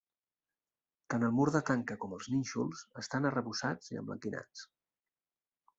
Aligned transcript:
Tant 1.13 1.25
el 1.27 1.35
mur 1.39 1.45
de 1.57 1.61
tanca 1.67 1.97
com 2.05 2.15
els 2.17 2.31
nínxols 2.37 2.83
estan 3.03 3.29
arrebossats 3.31 3.95
i 3.95 4.03
emblanquinats. 4.05 4.67